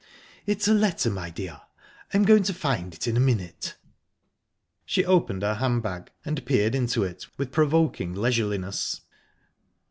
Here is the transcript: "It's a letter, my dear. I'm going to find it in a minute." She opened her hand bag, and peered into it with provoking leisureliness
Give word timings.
"It's 0.47 0.67
a 0.67 0.73
letter, 0.73 1.11
my 1.11 1.29
dear. 1.29 1.61
I'm 2.11 2.23
going 2.23 2.41
to 2.45 2.55
find 2.55 2.91
it 2.91 3.07
in 3.07 3.15
a 3.15 3.19
minute." 3.19 3.75
She 4.83 5.05
opened 5.05 5.43
her 5.43 5.53
hand 5.53 5.83
bag, 5.83 6.09
and 6.25 6.43
peered 6.43 6.73
into 6.73 7.03
it 7.03 7.27
with 7.37 7.51
provoking 7.51 8.15
leisureliness 8.15 9.01